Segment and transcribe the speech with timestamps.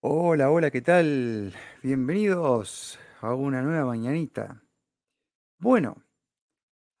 [0.00, 1.52] Hola, hola, ¿qué tal?
[1.82, 4.62] Bienvenidos a una nueva mañanita.
[5.58, 6.04] Bueno,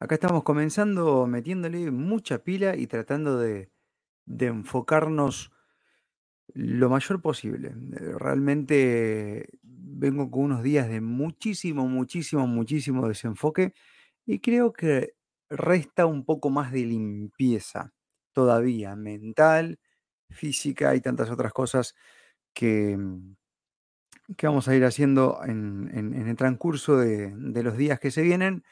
[0.00, 3.70] acá estamos comenzando metiéndole mucha pila y tratando de,
[4.26, 5.52] enfocarnos
[6.54, 7.68] lo mayor posible.
[7.68, 13.74] Eh, Realmente vengo con unos días de muchísimo, muchísimo, muchísimo desenfoque
[14.26, 15.14] y creo que
[15.50, 17.92] resta un poco más de limpieza
[18.32, 19.78] todavía, mental,
[20.30, 21.94] física y tantas otras cosas
[22.56, 23.36] que, mm,
[24.36, 28.22] que vamos a ir haciendo en, en- el transcurso de, de los días que se
[28.22, 28.64] vienen,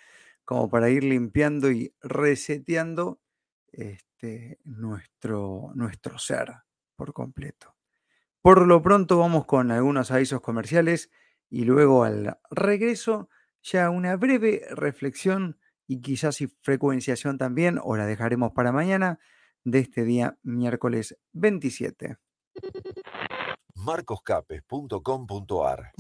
[0.45, 3.21] como para ir limpiando y reseteando
[3.73, 6.53] este, nuestro, nuestro ser
[6.97, 7.77] por completo.
[8.43, 11.11] Por lo pronto vamos con algunos avisos comerciales
[11.51, 13.29] y luego al regreso
[13.63, 19.21] ya una breve reflexión y quizás y frecuenciación también, o la dejaremos para mañana,
[19.65, 22.19] de este día miércoles 27.
[23.85, 25.93] marcoscapes.com.ar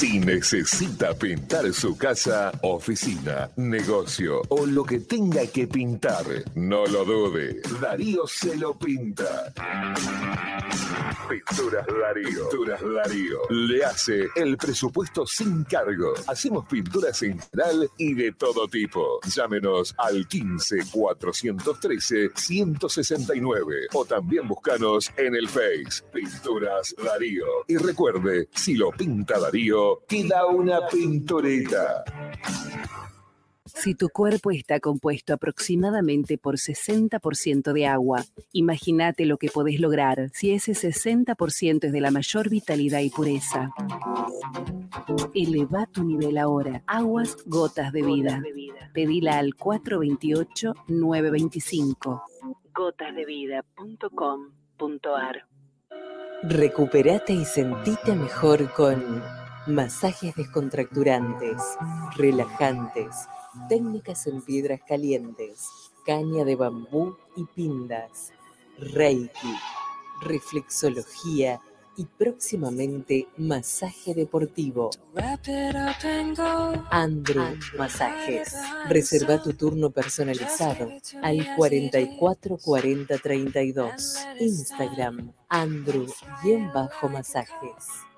[0.00, 7.04] Si necesita pintar su casa, oficina, negocio o lo que tenga que pintar, no lo
[7.04, 9.52] dude, Darío se lo pinta.
[11.28, 12.48] Pinturas Darío.
[12.48, 13.38] Pinturas Darío.
[13.50, 16.14] Le hace el presupuesto sin cargo.
[16.26, 19.20] Hacemos pinturas en general y de todo tipo.
[19.26, 27.46] Llámenos al 15 413 169 o también búscanos en el Face Pinturas Darío.
[27.68, 32.04] Y recuerde, si lo pinta Darío, queda una pinturita.
[33.80, 40.28] Si tu cuerpo está compuesto aproximadamente por 60% de agua, imagínate lo que podés lograr
[40.34, 43.70] si ese 60% es de la mayor vitalidad y pureza.
[45.34, 46.82] Eleva tu nivel ahora.
[46.86, 48.42] Aguas Gotas de Vida.
[48.92, 52.22] Pedila al 428-925.
[52.74, 55.46] gotasdevida.com.ar
[56.42, 59.22] Recuperate y sentite mejor con
[59.66, 61.62] masajes descontracturantes,
[62.16, 63.14] relajantes,
[63.68, 65.68] técnicas en piedras calientes,
[66.06, 68.32] caña de bambú y pindas,
[68.78, 69.54] reiki,
[70.22, 71.60] reflexología
[71.96, 74.90] y próximamente masaje deportivo.
[76.90, 78.56] Andrew Masajes.
[78.88, 80.88] Reserva tu turno personalizado
[81.22, 84.16] al 44 40 32.
[84.40, 88.09] Instagram Andrew-Masajes.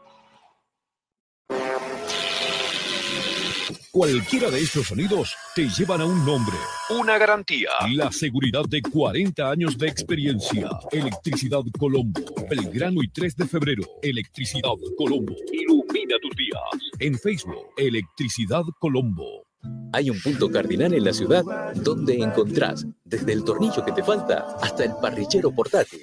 [3.90, 6.56] Cualquiera de estos sonidos te llevan a un nombre,
[6.90, 7.70] una garantía.
[7.94, 10.70] La seguridad de 40 años de experiencia.
[10.90, 12.20] Electricidad Colombo.
[12.48, 13.82] Belgrano y 3 de febrero.
[14.02, 15.34] Electricidad Colombo.
[15.52, 16.92] Ilumina tus días.
[16.98, 19.46] En Facebook, Electricidad Colombo.
[19.92, 21.44] Hay un punto cardinal en la ciudad
[21.74, 26.00] donde encontrás desde el tornillo que te falta hasta el parrillero portátil.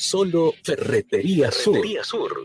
[0.00, 1.84] Solo Ferretería Sur.
[2.02, 2.42] Sur.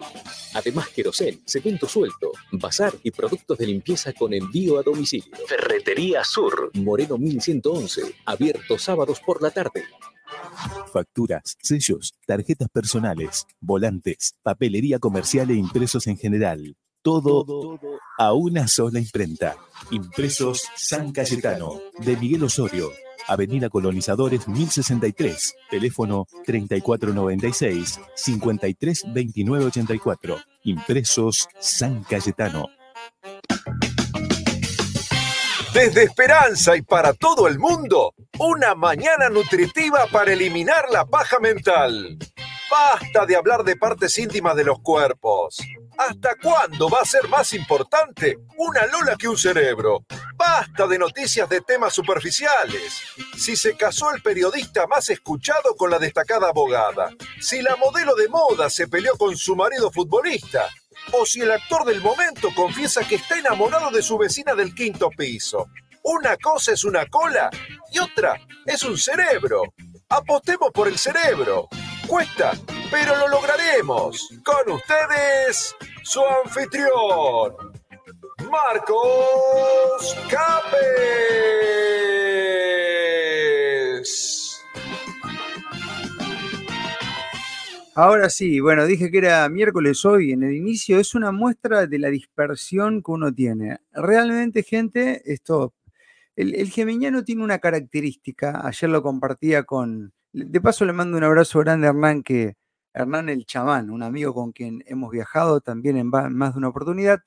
[0.56, 5.32] Además, querosén, cemento suelto, bazar y productos de limpieza con envío a domicilio.
[5.48, 6.72] Ferretería Sur.
[6.74, 8.02] Moreno 1111.
[8.26, 9.86] Abierto sábados por la tarde.
[10.92, 16.76] Facturas, sellos, tarjetas personales, volantes, papelería comercial e impresos en general.
[17.02, 17.80] Todo
[18.18, 19.56] a una sola imprenta.
[19.92, 22.92] Impresos San Cayetano, de Miguel Osorio,
[23.28, 30.38] Avenida Colonizadores 1063, teléfono 3496 532984.
[30.63, 32.69] Impresos San Cayetano.
[35.74, 42.18] Desde Esperanza y para todo el mundo, una mañana nutritiva para eliminar la paja mental.
[42.72, 45.57] Basta de hablar de partes íntimas de los cuerpos.
[45.97, 50.03] ¿Hasta cuándo va a ser más importante una lola que un cerebro?
[50.35, 53.01] Basta de noticias de temas superficiales.
[53.38, 57.11] Si se casó el periodista más escuchado con la destacada abogada.
[57.39, 60.67] Si la modelo de moda se peleó con su marido futbolista.
[61.13, 65.09] O si el actor del momento confiesa que está enamorado de su vecina del quinto
[65.09, 65.67] piso.
[66.03, 67.50] Una cosa es una cola
[67.91, 69.63] y otra es un cerebro.
[70.09, 71.67] Apostemos por el cerebro.
[72.07, 72.51] Cuesta,
[72.92, 74.30] pero lo lograremos.
[74.44, 77.56] Con ustedes, su anfitrión,
[78.50, 81.66] Marcos Capes.
[87.98, 91.98] Ahora sí, bueno, dije que era miércoles hoy en el inicio, es una muestra de
[91.98, 93.78] la dispersión que uno tiene.
[93.94, 95.74] Realmente, gente, esto,
[96.36, 96.74] el, el
[97.24, 101.92] tiene una característica, ayer lo compartía con, de paso le mando un abrazo grande a
[101.92, 102.58] Hernán, que,
[102.95, 107.21] Hernán el chamán, un amigo con quien hemos viajado también en más de una oportunidad,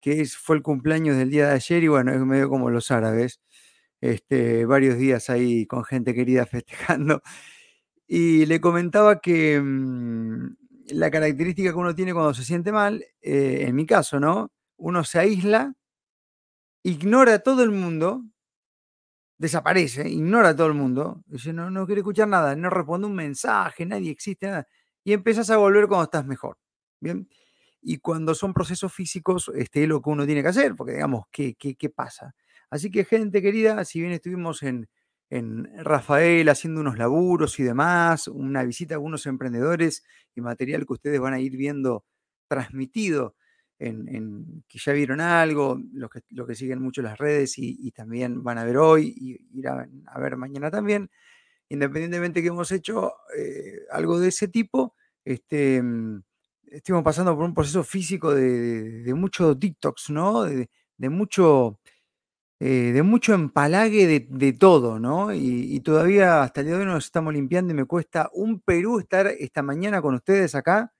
[0.00, 2.90] que es- fue el cumpleaños del día de ayer y bueno, es medio como los
[2.90, 3.40] árabes,
[4.00, 6.46] este, varios días ahí con gente querida
[6.98, 7.22] festejando.
[8.06, 10.56] Y le comentaba que, mm,
[10.92, 14.50] la característica que uno tiene cuando se siente mal, eh, en mi caso, ¿no?
[14.78, 15.74] Uno se aísla,
[16.84, 18.22] ignora a todo el mundo,
[19.38, 23.14] desaparece, ignora a todo el mundo, dice, no, no quiere escuchar nada, no responde un
[23.14, 24.66] mensaje, nadie existe, nada,
[25.06, 26.58] y empiezas a volver cuando estás mejor.
[26.98, 27.28] Bien.
[27.80, 31.26] Y cuando son procesos físicos, este es lo que uno tiene que hacer, porque digamos,
[31.30, 32.34] ¿qué, qué, qué pasa?
[32.70, 34.88] Así que, gente querida, si bien estuvimos en,
[35.30, 40.02] en Rafael haciendo unos laburos y demás, una visita a algunos emprendedores
[40.34, 42.04] y material que ustedes van a ir viendo
[42.48, 43.36] transmitido
[43.78, 48.58] en, que ya vieron algo, los que, que siguen mucho las redes y, también van
[48.58, 51.10] a ver hoy y irán a ver mañana también,
[51.68, 56.22] independientemente que hemos hecho eh, algo de ese tipo, este, mm,
[56.66, 60.44] estuvimos pasando por un proceso físico de, de, mucho TikToks, ¿no?
[60.44, 61.78] de mucho
[62.58, 65.34] eh, de mucho empalague de, todo, ¿no?
[65.34, 68.98] Y, todavía hasta el día de hoy nos estamos limpiando y me cuesta un Perú
[68.98, 70.90] estar esta mañana con ustedes acá,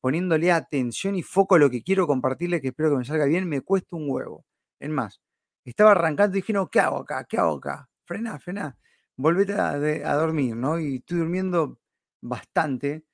[0.00, 3.48] poniéndole atención y foco a lo que quiero compartirles, que espero que me salga bien,
[3.48, 4.44] me cuesta un huevo.
[4.80, 5.20] Es más,
[5.64, 7.24] estaba arrancando y dije, no, ¿qué hago acá?
[7.28, 7.88] ¿Qué hago acá?
[8.04, 8.76] Frena, frena,
[9.16, 10.78] volvete a, dormir, ¿no?
[10.78, 11.78] Y estoy durmiendo
[12.20, 13.04] bastante.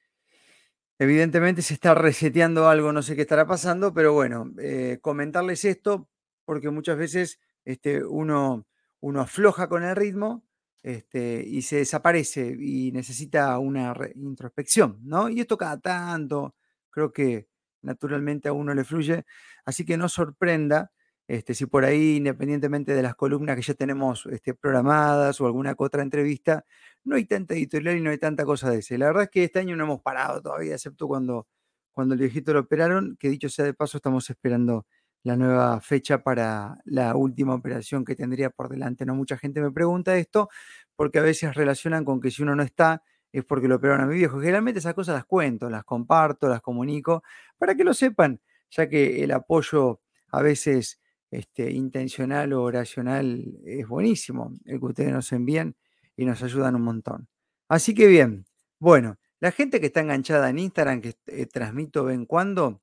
[0.99, 6.08] Evidentemente se está reseteando algo, no sé qué estará pasando, pero bueno, eh, comentarles esto
[6.44, 8.67] porque muchas veces este, uno,
[9.00, 10.44] uno afloja con el ritmo
[10.82, 15.29] este, y se desaparece y necesita una introspección, ¿no?
[15.29, 16.55] Y esto cada tanto,
[16.91, 17.49] creo que
[17.82, 19.25] naturalmente a uno le fluye,
[19.64, 20.91] así que no sorprenda
[21.31, 25.77] este, si por ahí, independientemente de las columnas que ya tenemos este, programadas o alguna
[25.79, 26.65] otra entrevista,
[27.05, 28.99] no hay tanta editorial y no hay tanta cosa de ese.
[28.99, 31.47] La verdad es que este año no hemos parado todavía, excepto cuando,
[31.93, 34.87] cuando el viejito lo operaron, que dicho sea de paso, estamos esperando
[35.23, 39.06] la nueva fecha para la última operación que tendría por delante.
[39.06, 40.49] No mucha gente me pregunta esto
[40.97, 44.06] porque a veces relacionan con que si uno no está es porque lo operaron a
[44.06, 44.41] mi viejo.
[44.41, 47.23] Generalmente esas cosas las cuento, las comparto, las comunico
[47.56, 48.41] para que lo sepan,
[48.71, 50.00] ya que el apoyo
[50.32, 51.00] a veces
[51.31, 55.77] este, intencional o oracional es buenísimo, el que ustedes nos envían
[56.17, 57.29] y nos ayudan un montón.
[57.69, 58.47] Así que bien,
[58.79, 62.82] bueno, la gente que está enganchada en Instagram, que eh, transmito ven cuando,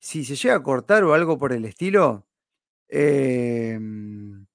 [0.00, 2.28] si se llega a cortar o algo por el estilo,
[2.88, 4.46] em,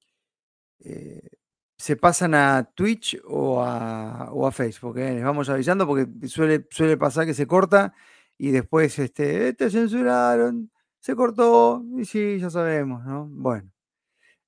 [0.80, 1.30] eh,
[1.78, 4.98] se pasan a Twitch o a, Facebook.
[5.00, 5.14] ¿eh?
[5.16, 7.94] Les vamos avisando porque suele, suele pasar que se corta
[8.38, 10.72] y después este, te censuraron,
[11.04, 13.28] se cortó y sí, ya sabemos, ¿no?
[13.30, 13.70] Bueno.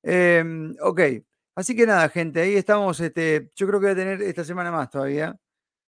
[0.03, 1.01] Em, ok,
[1.55, 2.99] así que nada, gente, ahí estamos.
[3.01, 5.37] Este, yo creo que voy a tener esta semana más todavía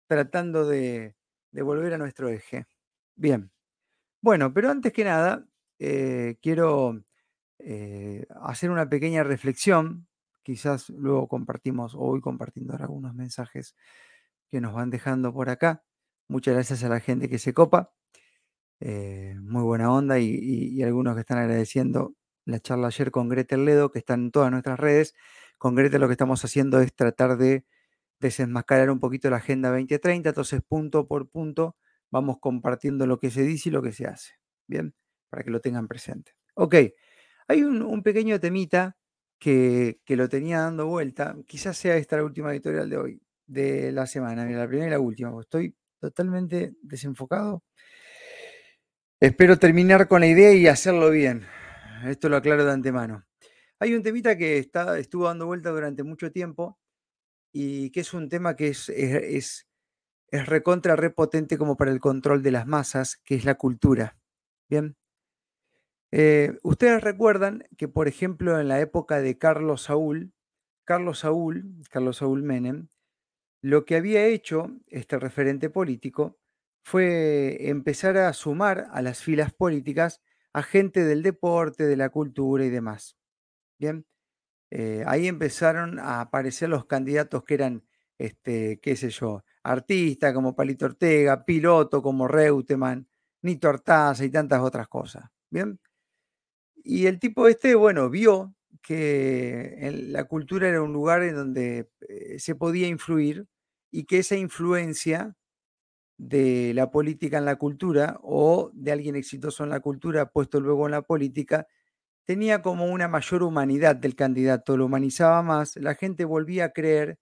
[0.08, 1.16] tratando de,
[1.52, 2.66] de volver a nuestro eje.
[3.16, 3.52] Bien.
[4.22, 5.46] Bueno, pero antes que nada,
[5.78, 7.04] eh, quiero
[7.60, 10.08] eh, hacer una pequeña reflexión.
[10.42, 13.76] Quizás luego compartimos, hoy compartiendo algunos mensajes
[14.50, 15.84] que nos van dejando por acá.
[16.28, 17.92] Muchas gracias a la gente que se copa.
[18.80, 22.14] Eh, muy buena onda y, algunos que están agradeciendo
[22.44, 25.14] la charla ayer con Gretel Ledo, que están en todas nuestras redes.
[25.58, 27.64] Con Gretel lo que estamos haciendo es tratar de
[28.20, 31.76] desenmascarar un poquito la Agenda 2030, entonces punto por punto
[32.10, 34.32] vamos compartiendo lo que se dice y lo que se hace.
[34.66, 34.94] Bien,
[35.30, 36.32] para que lo tengan presente.
[36.54, 36.74] Ok,
[37.48, 38.96] hay un, pequeño temita
[39.38, 41.36] que, lo tenía dando vuelta.
[41.46, 44.90] Quizás sea esta la última editorial de hoy, de la semana, mira, la primera y
[44.90, 45.32] la última.
[45.40, 47.62] Estoy totalmente desenfocado.
[49.20, 51.46] Espero terminar con la idea y hacerlo bien.
[52.04, 53.26] Esto lo aclaro de antemano.
[53.80, 56.78] Hay un temita que está, estuvo dando vuelta durante mucho tiempo
[57.52, 59.68] y que es un tema que es, es
[60.30, 64.18] es recontra repotente como para el control de las masas, que es la cultura.
[64.68, 64.96] Bien.
[66.10, 70.32] Eh, ustedes recuerdan que, por ejemplo, en la época de Carlos Saúl,
[70.84, 72.88] Carlos Saúl, Carlos Saúl Menem,
[73.62, 76.38] lo que había hecho este referente político
[76.88, 80.22] fue empezar a sumar a las filas políticas
[80.54, 83.18] a gente del deporte, de la cultura y demás.
[83.78, 84.06] Bien,
[84.70, 87.84] eh, ahí empezaron a aparecer los candidatos que eran,
[88.18, 93.06] este, qué sé yo, artista como Palito Ortega, piloto como Reutemann,
[93.42, 95.24] Nito Artaza y tantas otras cosas.
[95.50, 95.78] Bien.
[96.76, 102.38] Y el tipo este, bueno, vio que la cultura era un lugar en donde eh,
[102.38, 103.46] se podía influir
[103.90, 105.36] y que esa influencia
[106.18, 110.86] de la política en la cultura o de alguien exitoso en la cultura puesto luego
[110.86, 111.66] en la política
[112.28, 117.18] tenía como una mayor humanidad del candidato, lo humanizaba más, la gente volvía a creer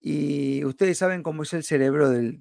[0.00, 2.40] y ustedes saben cómo es el cerebro del,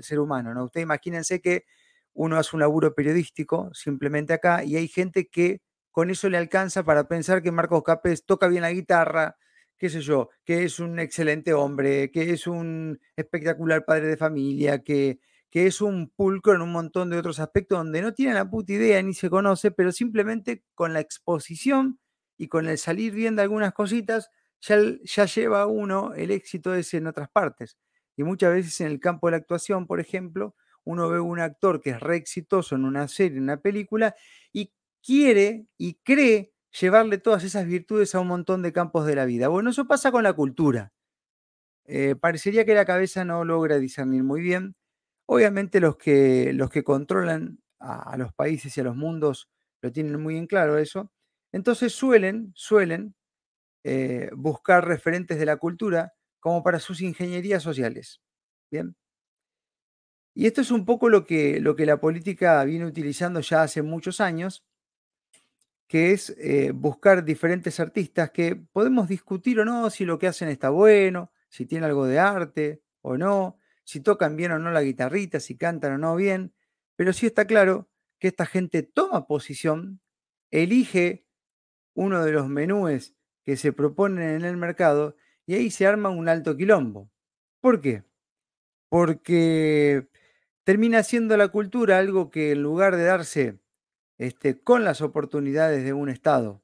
[0.00, 0.64] ser humano, ¿no?
[0.64, 1.66] Ustedes imagínense que
[2.14, 6.84] uno hace un laburo periodístico simplemente acá y hay gente que con eso le alcanza
[6.84, 9.36] para pensar que Marcos Capes toca bien la guitarra,
[9.82, 14.84] qué sé yo, que es un excelente hombre, que es un espectacular padre de familia,
[14.84, 15.18] que,
[15.50, 18.74] que es un pulcro en un montón de otros aspectos donde no tiene la puta
[18.74, 21.98] idea ni se conoce, pero simplemente con la exposición
[22.38, 26.98] y con el salir bien de algunas cositas, ya, ya lleva uno el éxito ese
[26.98, 27.76] en otras partes.
[28.16, 31.80] Y muchas veces en el campo de la actuación, por ejemplo, uno ve un actor
[31.80, 34.14] que es re exitoso en una serie, en una película,
[34.52, 34.72] y
[35.04, 39.48] quiere y cree llevarle todas esas virtudes a un montón de campos de la vida.
[39.48, 40.92] Bueno, eso pasa con la cultura.
[41.84, 44.76] Eh, parecería que la cabeza no logra discernir muy bien.
[45.26, 49.50] Obviamente los que, los que controlan a, los países y a los mundos
[49.82, 51.12] lo tienen muy en claro eso.
[51.52, 53.14] Entonces suelen, suelen
[53.84, 58.20] eh, buscar referentes de la cultura como para sus ingenierías sociales.
[58.70, 58.96] Bien.
[60.34, 63.82] Y esto es un poco lo que, lo que la política viene utilizando ya hace
[63.82, 64.64] muchos años,
[65.92, 70.48] que es eh, buscar diferentes artistas que podemos discutir o no si lo que hacen
[70.48, 74.80] está bueno, si tiene algo de arte o no, si tocan bien o no la
[74.80, 76.54] guitarrita, si cantan o no bien,
[76.96, 80.00] pero sí está claro que esta gente toma posición,
[80.50, 81.26] elige
[81.92, 86.26] uno de los menúes que se proponen en el mercado y ahí se arma un
[86.26, 87.10] alto quilombo.
[87.60, 88.02] ¿Por qué?
[88.88, 90.08] Porque
[90.64, 93.61] termina siendo la cultura algo que en lugar de darse
[94.18, 96.62] este, con las oportunidades de un Estado,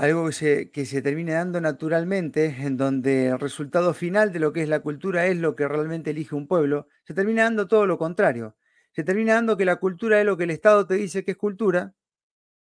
[0.00, 4.62] algo que se, que se dando naturalmente, en donde el resultado final de lo que
[4.62, 7.98] es la cultura es lo que realmente elige un pueblo, se termina dando todo lo
[7.98, 8.56] contrario.
[8.92, 11.36] Se termina dando que la cultura es lo que el Estado te dice que es
[11.36, 11.94] cultura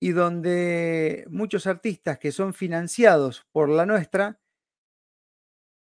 [0.01, 4.41] y donde muchos artistas que son financiados por la nuestra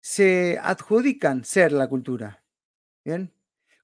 [0.00, 2.42] se adjudican ser la cultura.
[3.04, 3.32] ¿Bien?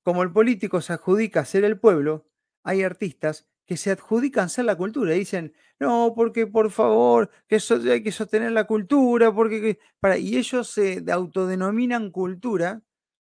[0.02, 2.26] Como el político se adjudica ser el pueblo,
[2.64, 5.14] hay artistas que se adjudican ser la cultura.
[5.14, 7.59] Y dicen, no, porque por favor, que
[7.90, 9.78] hay que sostener la cultura, porque...
[10.00, 12.83] Para, y ellos se autodenominan cultura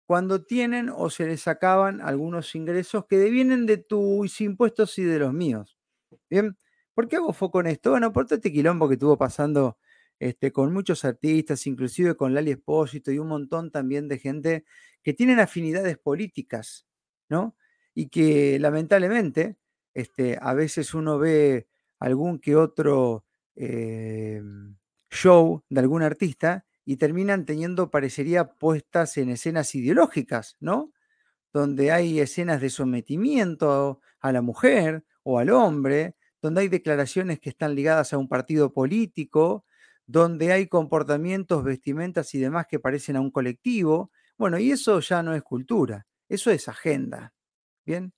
[0.06, 5.18] cuando tienen o se les acaban algunos ingresos que devienen de tus impuestos y de
[5.18, 5.78] los míos.
[6.30, 6.56] Bien,
[6.94, 7.90] ¿por qué hago foco en esto?
[7.90, 9.78] Bueno, por todo este quilombo que estuvo pasando
[10.18, 14.64] este, con muchos artistas, inclusive con Lali Espósito y un montón también de gente
[15.02, 16.86] que tienen afinidades políticas,
[17.28, 17.56] ¿no?
[17.96, 19.56] Y que lamentablemente
[19.94, 23.24] este, a veces uno ve algún que otro
[23.56, 24.76] em,
[25.10, 30.92] show de algún artista y terminan teniendo, parecería, puestas en escenas ideológicas, ¿no?
[31.52, 37.50] Donde hay escenas de sometimiento a la mujer o al hombre, donde hay declaraciones que
[37.50, 39.64] están ligadas a un partido político,
[40.06, 44.12] donde hay comportamientos, vestimentas y demás que parecen a un colectivo.
[44.38, 47.32] Bueno, y eso ya no es cultura, eso es agenda.
[47.86, 48.12] Bien.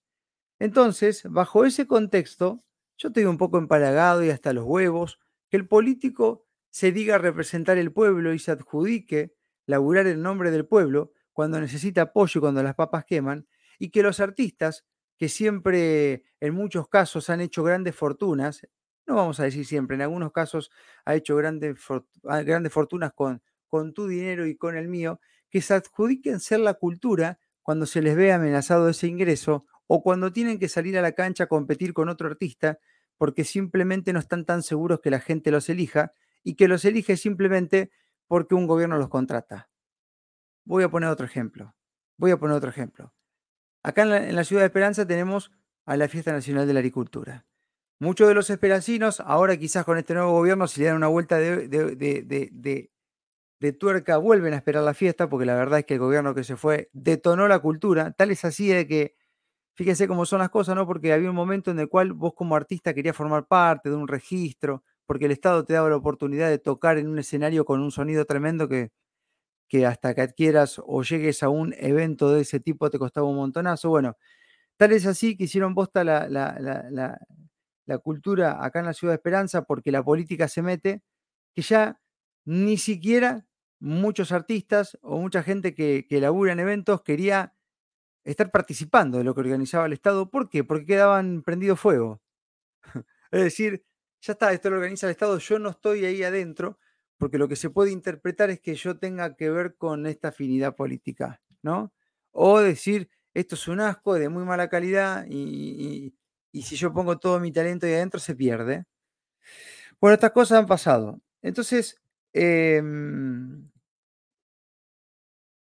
[0.60, 2.64] Entonces, bajo ese contexto,
[2.98, 5.20] yo estoy un poco empalagado y hasta los huevos
[5.50, 9.34] que el político se diga representar el pueblo y se adjudique
[9.66, 13.46] laburar el nombre del pueblo cuando necesita apoyo y cuando las papas queman,
[13.78, 14.86] y que los artistas,
[15.18, 18.62] que siempre en muchos casos han hecho grandes fortunas,
[19.06, 20.70] no vamos a decir siempre, en algunos casos
[21.04, 21.76] ha hecho grandes,
[22.22, 25.20] grandes fortunas con, con tu dinero y con el mío,
[25.50, 30.32] que se adjudiquen ser la cultura cuando se les ve amenazado ese ingreso o cuando
[30.32, 32.78] tienen que salir a la cancha a competir con otro artista
[33.18, 37.18] porque simplemente no están tan seguros que la gente los elija y que los elige
[37.18, 37.90] simplemente
[38.26, 39.68] porque un gobierno los contrata.
[40.64, 41.74] Voy a poner otro ejemplo.
[42.16, 43.12] Voy a poner otro ejemplo.
[43.82, 45.52] Acá en la, ciudad de Esperanza tenemos
[45.84, 47.44] a la Fiesta Nacional de la Agricultura.
[47.98, 51.36] Muchos de los esperancinos, ahora quizás con este nuevo gobierno, si le dan una vuelta
[51.36, 52.90] de,
[53.72, 56.56] tuerca, vuelven a esperar la fiesta, porque la verdad es que el gobierno que se
[56.56, 58.12] fue detonó la cultura.
[58.12, 59.16] Tal es así de que,
[59.76, 60.86] fíjense cómo son las cosas, ¿no?
[60.86, 64.08] Porque había un momento en el cual vos como artista querías formar parte de un
[64.08, 67.92] registro, porque el Estado te daba la oportunidad de tocar en un escenario con un
[67.92, 68.90] sonido tremendo que,
[69.68, 73.36] que hasta que adquieras o llegues a un evento de ese tipo te costaba un
[73.36, 73.90] montonazo.
[73.90, 74.16] Bueno,
[74.78, 77.18] tal es así que hicieron bosta la, la
[77.86, 81.02] la cultura acá en la ciudad de Esperanza porque la política se mete,
[81.54, 82.00] que ya
[82.46, 83.46] ni siquiera
[83.80, 87.54] muchos artistas o mucha gente que, que labura en eventos quería
[88.24, 90.30] estar participando de lo que organizaba el Estado.
[90.30, 90.64] ¿Por qué?
[90.64, 92.20] Porque quedaban prendido fuego.
[93.32, 93.84] es decir,
[94.20, 96.78] ya está, esto lo organiza el Estado, yo no estoy ahí adentro,
[97.18, 100.76] porque lo que se puede interpretar es que yo tenga que ver con esta afinidad
[100.76, 101.92] política, ¿no?
[102.32, 106.14] O decir, esto es un asco de muy mala calidad y,
[106.52, 108.84] y si yo pongo todo mi talento ahí adentro se pierde.
[110.00, 111.20] Bueno, estas cosas han pasado.
[111.42, 112.00] Entonces,
[112.32, 113.67] em,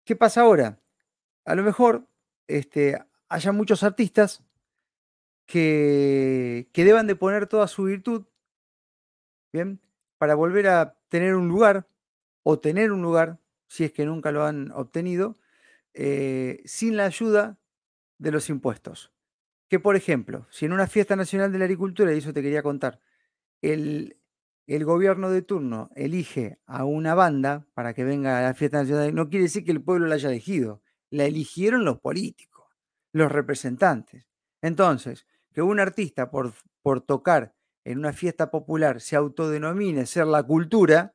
[0.07, 0.81] ¿qué pasa ahora?
[1.45, 2.09] A lo mejor
[2.47, 2.99] este,
[3.29, 4.43] haya muchos artistas
[5.45, 8.25] que, que deban de poner toda su virtud,
[9.53, 9.81] ¿bien?
[10.17, 11.89] Para volver a tener un lugar
[12.43, 15.37] o tener un lugar, si es que nunca lo han obtenido,
[15.93, 17.59] eh, sin la ayuda
[18.19, 19.13] de los impuestos.
[19.69, 22.63] Que, por ejemplo, si en una fiesta nacional de la agricultura, y eso te quería
[22.63, 23.01] contar,
[23.61, 24.17] el,
[24.67, 29.15] el gobierno de turno elige a una banda para que venga a la fiesta nacional,
[29.15, 32.67] no quiere decir que el pueblo la haya elegido, la eligieron los políticos,
[33.13, 34.29] los representantes.
[34.63, 37.55] Entonces, que un artista por, por tocar
[37.85, 41.15] en una fiesta popular se autodenomine ser la cultura,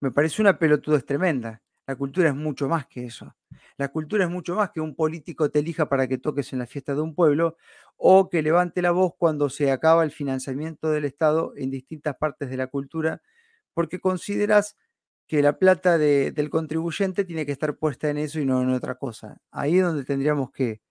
[0.00, 1.61] me parece una pelotudez tremenda.
[1.86, 3.34] La cultura es mucho más que eso.
[3.76, 6.66] La cultura es mucho más que un político te elija para que toques en la
[6.66, 7.56] fiesta de un pueblo
[7.96, 12.50] o que levante la voz cuando se acaba el financiamiento del Estado en distintas partes
[12.50, 13.22] de la cultura,
[13.74, 14.76] porque consideras
[15.26, 18.96] que la plata del contribuyente tiene que estar puesta en eso y no en otra
[18.96, 19.40] cosa.
[19.50, 20.82] Ahí es donde tendríamos que,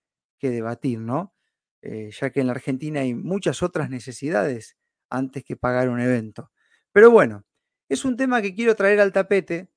[0.42, 1.36] debatir, ¿no?
[1.84, 4.78] Eh, ya que en la Argentina hay muchas otras necesidades
[5.10, 6.52] antes que pagar un evento.
[6.92, 7.46] Pero bueno,
[7.90, 9.70] es un tema que quiero traer al tapete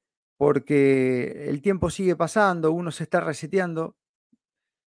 [0.44, 3.96] porque el tiempo sigue pasando, uno se está reseteando,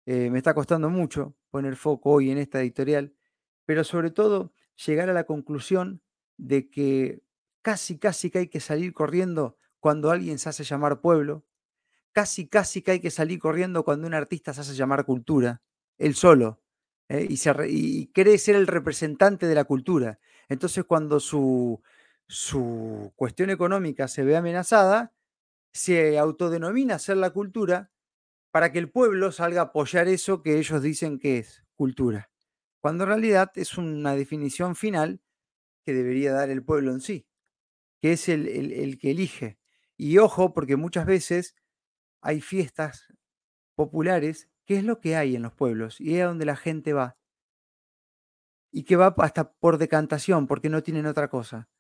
[0.06, 3.14] eh, me está costando mucho poner foco hoy en esta editorial,
[3.66, 4.54] pero sobre todo
[4.86, 6.02] llegar a la conclusión
[6.38, 7.22] de que
[7.62, 11.44] casi, casi que hay que salir corriendo cuando alguien se hace llamar pueblo,
[12.14, 15.62] casi, casi que hay que salir corriendo cuando un artista se hace llamar cultura,
[15.98, 16.62] él solo,
[17.10, 17.28] ¿eh?
[17.30, 20.18] y, y cree ser el representante de la cultura.
[20.48, 21.82] Entonces cuando su,
[22.26, 25.12] su cuestión económica se ve amenazada,
[25.74, 27.92] se autodenomina ser la cultura
[28.52, 32.30] para que el pueblo salga a apoyar eso que ellos dicen que es cultura,
[32.82, 35.22] cuando en realidad es una definición final
[35.84, 37.28] que debería dar el pueblo en sí,
[38.02, 39.58] que es el, el que elige.
[39.98, 41.56] Y ojo, porque muchas veces
[42.22, 43.08] hay fiestas
[43.76, 47.18] populares, que es lo que hay en los pueblos, y es donde la gente va.
[48.72, 51.71] Y que va hasta por decantación, porque no tienen otra cosa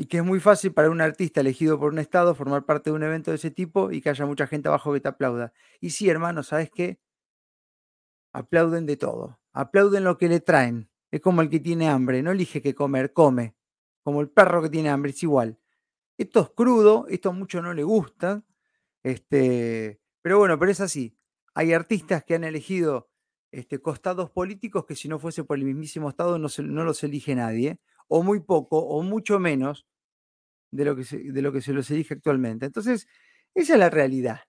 [0.00, 2.94] y que es muy fácil para un artista elegido por un Estado formar parte de
[2.94, 5.52] un evento de ese tipo y que haya mucha gente abajo que te aplauda.
[5.80, 7.00] Y sí, hermano, ¿sabes qué?
[8.32, 9.40] Aplauden de todo.
[9.52, 10.88] Aplauden lo que le traen.
[11.10, 13.56] Es como el que tiene hambre, no elige qué comer, come.
[14.04, 15.58] Como el perro que tiene hambre, es igual.
[16.16, 18.44] Esto es crudo, esto mucho no le gusta.
[19.02, 21.18] Este, pero bueno, pero es así.
[21.54, 23.10] Hay artistas que han elegido
[23.50, 27.34] este, costados políticos que si no fuese por el mismísimo Estado no, no los elige
[27.34, 29.86] nadie o muy poco, o mucho menos
[30.70, 32.66] de lo que se, de lo que se los elige actualmente.
[32.66, 33.08] Entonces,
[33.54, 34.40] esa es la realidad.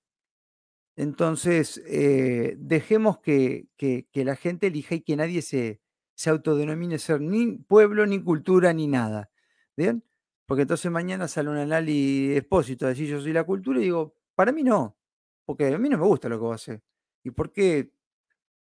[0.95, 3.67] Entonces, eh, dejemos que,
[4.13, 5.81] la gente elija y que nadie se,
[6.15, 9.31] se autodenomine ser ni pueblo, ni cultura, ni nada.
[9.77, 10.03] ¿Bien?
[10.45, 14.15] Porque entonces mañana sale un análisis expósito a decir yo soy la cultura y digo,
[14.35, 14.97] para mí no,
[15.45, 16.81] porque a mí no me gusta lo que va a hacer.
[17.23, 17.93] ¿Y por qué?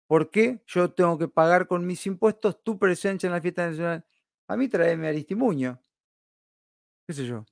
[0.08, 4.06] ¿Por qué yo tengo que pagar con mis impuestos tu presencia en la fiesta nacional?
[4.48, 5.82] A mí tráeme Aristimuño.
[7.08, 7.46] ¿Qué sé yo?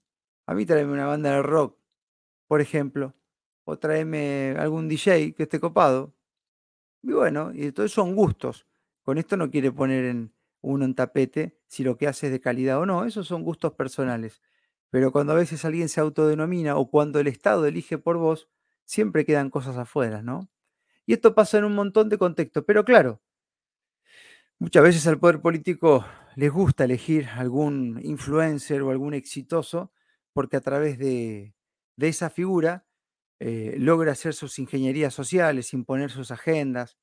[0.46, 1.78] A mí tráeme una banda de rock,
[2.48, 3.16] por ejemplo.
[3.64, 6.14] O tráeme algún DJ que esté copado.
[7.04, 8.68] Y bueno, y entonces son gustos.
[9.04, 12.42] Con esto no quiere poner en uno en tapete si lo que hace es de
[12.42, 13.06] calidad o no.
[13.06, 14.42] Esos son gustos personales.
[14.90, 18.50] Pero cuando a veces alguien se autodenomina o cuando el Estado elige por vos,
[18.86, 20.50] siempre quedan cosas afuera, ¿no?
[21.06, 22.64] Y esto pasa en un montón de contextos.
[22.68, 23.22] Pero claro,
[24.62, 29.92] muchas veces al poder político les gusta elegir algún influencer o algún exitoso
[30.34, 31.56] porque a través de,
[31.98, 32.86] esa figura
[33.40, 36.96] eh, logra hacer sus ingenierías sociales, imponer sus agendas.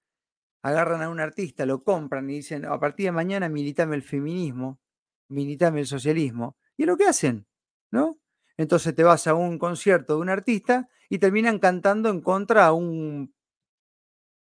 [0.62, 4.80] Agarran a un artista, lo compran y dicen, a partir de mañana militame el feminismo,
[5.28, 6.56] militame el socialismo.
[6.76, 7.48] Y es lo que hacen,
[7.90, 8.20] ¿no?
[8.56, 12.72] Entonces te vas a un concierto de un artista y terminan cantando en contra a
[12.72, 13.34] un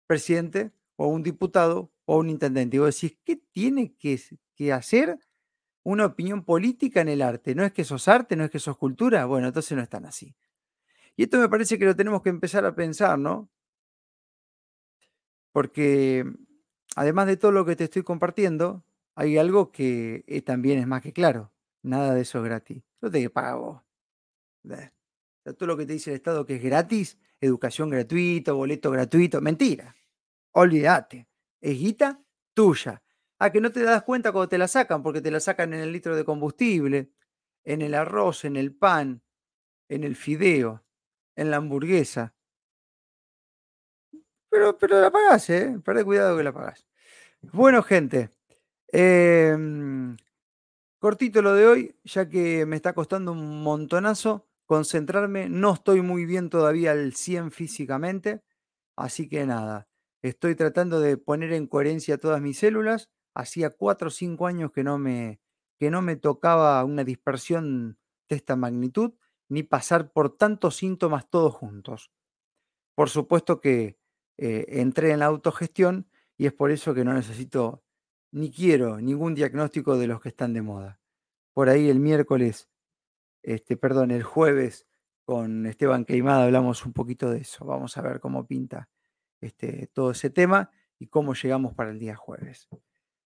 [0.09, 2.77] presidente o un diputado o un intendente.
[2.77, 5.19] Y vos decís, ¿qué tiene que, hacer
[5.83, 7.55] una opinión política en el arte.
[7.55, 9.25] No es que sos arte, no es que sos cultura.
[9.27, 10.35] Bueno, entonces no están así.
[11.17, 13.49] Y esto me parece que lo tenemos que empezar a pensar, ¿no?
[15.53, 16.25] Porque
[16.97, 21.03] además de todo lo que te estoy compartiendo, hay algo que eh, también es más
[21.03, 21.53] que claro.
[21.83, 22.83] Nada de eso es gratis.
[23.01, 23.85] No te pago.
[25.45, 29.95] todo lo que te dice el Estado que es gratis, educación gratuita, boleto gratuito, mentira.
[30.53, 31.29] Olvídate.
[31.67, 32.23] Es guita
[32.55, 33.03] tuya.
[33.41, 35.81] Ah, que no te das cuenta cuando te la sacan, porque te la sacan en
[35.81, 37.11] el litro de combustible,
[37.65, 39.21] en el arroz, en el pan,
[39.89, 40.85] en el fideo,
[41.35, 42.37] en la hamburguesa.
[44.49, 45.77] Pero, pero la pagás, ¿eh?
[45.85, 46.87] Perdé cuidado que la pagás.
[47.43, 48.31] Bueno, gente.
[48.89, 50.17] Em,
[51.01, 55.49] cortito lo de hoy, ya que me está costando un montonazo concentrarme.
[55.49, 58.43] No estoy muy bien todavía al 100 físicamente.
[58.97, 59.89] Así que nada,
[60.29, 64.83] estoy tratando de poner en coherencia todas mis células hacía cuatro o cinco años que
[64.83, 65.41] no me,
[65.79, 69.13] que no me tocaba una dispersión de esta magnitud,
[69.49, 72.11] ni pasar por tantos síntomas todos juntos.
[72.95, 73.99] por supuesto que
[74.39, 76.09] eh, entré en la autogestión
[76.39, 77.85] y es por eso que no necesito
[78.33, 81.01] ni quiero ningún diagnóstico de los que están de moda.
[81.55, 82.69] Por ahí el miércoles,
[83.43, 84.87] este, perdón, el jueves
[85.25, 87.65] con Esteban Queimada hablamos un poquito de eso.
[87.67, 88.89] Vamos a ver cómo pinta
[89.41, 92.69] este, todo ese tema y cómo llegamos para el día jueves.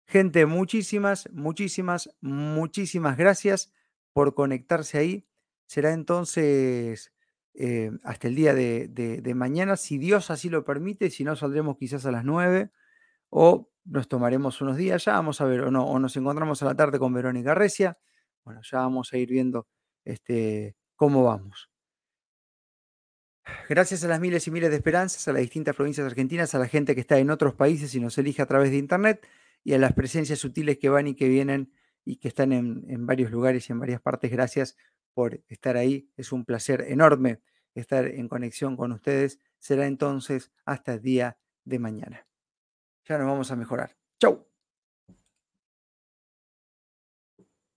[0.07, 3.73] Gente, muchísimas, muchísimas, muchísimas gracias
[4.13, 5.29] por conectarse ahí.
[5.67, 7.13] Será entonces
[7.55, 12.07] eh, hasta el día de, mañana, si Dios así lo permite, si no saldremos quizás
[12.07, 12.71] a las 9
[13.31, 16.67] o nos tomaremos unos días, ya vamos a ver, o no, o nos encontramos a
[16.67, 17.99] la tarde con Verónica Recia.
[18.45, 19.67] Bueno, ya vamos a ir viendo
[20.05, 21.69] este, cómo vamos.
[23.69, 26.69] Gracias a las miles y miles de esperanzas, a las distintas provincias argentinas, a la
[26.69, 29.27] gente que está en otros países y nos elige a través de Internet
[29.63, 31.73] y a las presencias sutiles que van y que vienen
[32.05, 34.31] y que están en, varios lugares y en varias partes.
[34.31, 34.77] Gracias
[35.13, 36.11] por estar ahí.
[36.17, 37.43] Es un placer enorme
[37.75, 39.41] estar en conexión con ustedes.
[39.59, 42.27] Será entonces hasta el día de mañana.
[43.05, 43.97] Ya nos vamos a mejorar.
[44.19, 44.49] Chau.